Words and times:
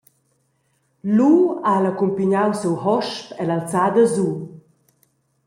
Lu 1.15 1.27
ha 1.65 1.73
el 1.81 1.85
accumpignau 1.91 2.51
siu 2.61 2.73
hosp 2.85 3.27
ell’alzada 3.43 4.03
su. 4.13 4.27